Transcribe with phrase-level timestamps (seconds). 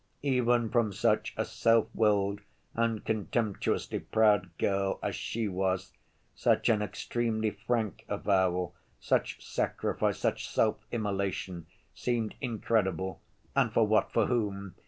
[0.23, 2.39] Even from such a self‐willed
[2.73, 5.93] and contemptuously proud girl as she was,
[6.33, 13.21] such an extremely frank avowal, such sacrifice, such self‐immolation, seemed incredible.
[13.55, 14.73] And for what, for whom?